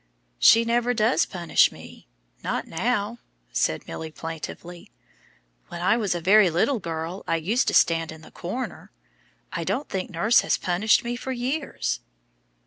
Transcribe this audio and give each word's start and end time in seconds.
"She 0.39 0.65
never 0.65 0.95
does 0.95 1.27
punish 1.27 1.71
me 1.71 2.07
not 2.43 2.65
now," 2.67 3.19
said 3.51 3.85
Milly 3.87 4.09
plaintively. 4.09 4.89
"When 5.67 5.79
I 5.79 5.95
was 5.95 6.15
a 6.15 6.19
very 6.19 6.49
little 6.49 6.79
girl 6.79 7.23
I 7.27 7.35
used 7.35 7.67
to 7.67 7.75
stand 7.75 8.11
in 8.11 8.21
the 8.23 8.31
corner. 8.31 8.89
I 9.53 9.63
don't 9.63 9.89
think 9.89 10.09
nurse 10.09 10.39
has 10.39 10.57
punished 10.57 11.03
me 11.03 11.15
for 11.15 11.31
years." 11.31 11.99